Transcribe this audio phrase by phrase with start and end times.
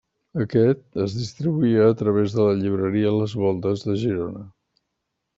[0.43, 4.43] Aquest es distribuïa a través de la llibreria Les Voltes de Girona.